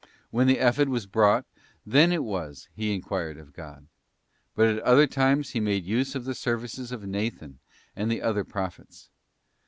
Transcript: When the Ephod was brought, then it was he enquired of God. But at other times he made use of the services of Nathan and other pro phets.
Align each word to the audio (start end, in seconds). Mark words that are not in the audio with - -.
When 0.31 0.47
the 0.47 0.57
Ephod 0.57 0.89
was 0.89 1.05
brought, 1.05 1.45
then 1.85 2.11
it 2.11 2.23
was 2.23 2.67
he 2.73 2.91
enquired 2.91 3.37
of 3.37 3.53
God. 3.53 3.85
But 4.55 4.65
at 4.65 4.79
other 4.79 5.05
times 5.05 5.51
he 5.51 5.59
made 5.59 5.85
use 5.85 6.15
of 6.15 6.25
the 6.25 6.33
services 6.33 6.91
of 6.91 7.05
Nathan 7.05 7.59
and 7.95 8.11
other 8.19 8.43
pro 8.43 8.65
phets. 8.65 9.09